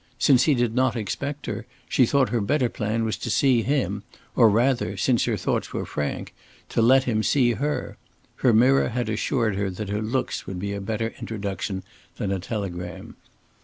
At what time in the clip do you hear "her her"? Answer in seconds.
7.51-8.51